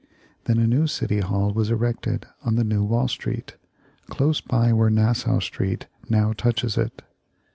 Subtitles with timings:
[0.45, 3.55] Then a new city hall was erected on the new Wall Street,
[4.09, 7.03] close by where Nassau Street now touches it.